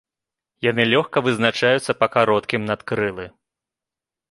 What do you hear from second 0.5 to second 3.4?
Яны лёгка вызначаюцца па кароткім надкрылы.